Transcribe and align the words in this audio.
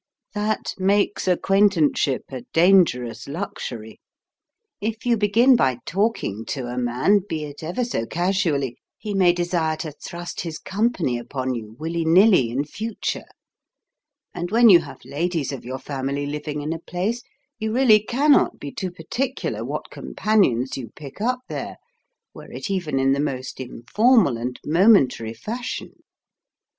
That 0.33 0.73
makes 0.79 1.27
acquaintanceship 1.27 2.23
a 2.31 2.41
dangerous 2.53 3.27
luxury. 3.27 3.99
If 4.81 5.05
you 5.05 5.15
begin 5.15 5.55
by 5.55 5.77
talking 5.85 6.43
to 6.45 6.65
a 6.65 6.77
man, 6.79 7.19
be 7.29 7.43
it 7.43 7.61
ever 7.61 7.85
so 7.85 8.07
casually, 8.07 8.77
he 8.97 9.13
may 9.13 9.31
desire 9.31 9.77
to 9.77 9.91
thrust 9.91 10.41
his 10.41 10.57
company 10.57 11.19
upon 11.19 11.53
you, 11.53 11.75
willy 11.77 12.03
nilly, 12.03 12.49
in 12.49 12.63
future; 12.65 13.25
and 14.33 14.49
when 14.49 14.69
you 14.71 14.79
have 14.79 15.05
ladies 15.05 15.51
of 15.51 15.63
your 15.65 15.77
family 15.77 16.25
living 16.25 16.61
in 16.63 16.73
a 16.73 16.79
place, 16.79 17.21
you 17.59 17.71
really 17.71 17.99
CANNOT 18.03 18.59
be 18.59 18.71
too 18.71 18.89
particular 18.89 19.63
what 19.63 19.91
companions 19.91 20.77
you 20.77 20.89
pick 20.95 21.21
up 21.21 21.41
there, 21.47 21.77
were 22.33 22.51
it 22.51 22.71
even 22.71 22.97
in 22.99 23.11
the 23.11 23.19
most 23.19 23.59
informal 23.59 24.35
and 24.37 24.59
momentary 24.65 25.35
fashion. 25.35 25.93